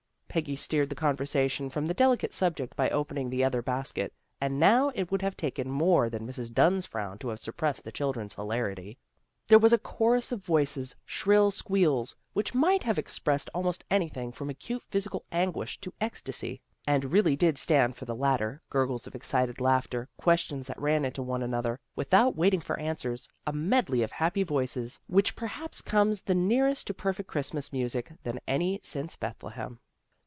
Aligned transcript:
Peggy 0.33 0.55
steered 0.55 0.87
the 0.87 0.95
conversation 0.95 1.69
from 1.69 1.85
the 1.87 1.93
delicate 1.93 2.31
subject 2.31 2.73
by 2.77 2.89
opening 2.89 3.29
the 3.29 3.43
other 3.43 3.61
basket, 3.61 4.13
and 4.39 4.57
now 4.57 4.89
it 4.95 5.11
would 5.11 5.21
have 5.21 5.35
taken 5.35 5.69
more 5.69 6.09
than 6.09 6.25
Mrs. 6.25 6.53
Dunn's 6.53 6.85
frown 6.85 7.17
to 7.17 7.27
have 7.27 7.39
suppressed 7.39 7.83
the 7.83 7.91
children's 7.91 8.35
hilarity. 8.35 8.97
There 9.49 9.59
was 9.59 9.73
a 9.73 9.77
chorus 9.77 10.31
of 10.31 10.39
voices, 10.41 10.95
shrill 11.05 11.51
squeals, 11.51 12.15
which 12.31 12.53
might 12.55 12.81
have 12.83 12.97
expressed 12.97 13.49
almost 13.53 13.83
anything 13.91 14.31
from 14.31 14.49
acute 14.49 14.83
physical 14.83 15.25
anguish 15.33 15.81
to 15.81 15.93
ecstasy, 15.99 16.61
and 16.87 17.11
really 17.11 17.35
did 17.35 17.57
stand 17.57 17.97
for 17.97 18.05
the 18.05 18.15
latter, 18.15 18.61
gurgles 18.69 19.05
of 19.07 19.15
excited 19.15 19.59
laughter, 19.59 20.07
questions 20.15 20.67
that 20.67 20.79
ran 20.79 21.03
into 21.03 21.21
one 21.21 21.43
another, 21.43 21.77
without 21.93 22.37
waiting 22.37 22.61
for 22.61 22.79
answers, 22.79 23.27
a 23.45 23.51
medley 23.51 24.01
of 24.01 24.13
happy 24.13 24.43
voices 24.43 24.97
which 25.07 25.35
perhaps 25.35 25.81
comes 25.81 26.21
the 26.21 26.33
near 26.33 26.69
est 26.69 26.87
to 26.87 26.93
perfect 26.93 27.27
Christmas 27.27 27.73
music 27.73 28.13
than 28.23 28.39
any 28.47 28.79
since 28.81 29.17
Bethlehem. 29.17 29.77